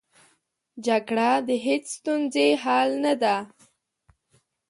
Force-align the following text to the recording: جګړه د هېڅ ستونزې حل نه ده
جګړه 0.85 1.29
د 1.47 1.49
هېڅ 1.65 1.83
ستونزې 1.95 2.47
حل 2.63 2.89
نه 3.03 3.13
ده 3.21 3.35